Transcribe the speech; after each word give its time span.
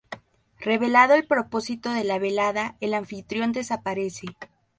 Revelado 0.59 1.13
el 1.13 1.27
propósito 1.27 1.91
de 1.91 2.03
la 2.03 2.17
velada 2.17 2.75
el 2.79 2.95
anfitrión 2.95 3.51
desaparece. 3.51 4.25